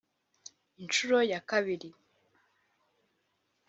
inshuro 0.83 1.17
ya 1.31 1.39
kabiri 1.49 1.89